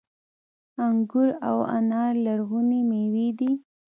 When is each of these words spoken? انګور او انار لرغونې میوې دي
انګور 0.85 1.29
او 1.49 1.57
انار 1.77 2.13
لرغونې 2.25 2.79
میوې 2.89 3.27
دي 3.39 3.51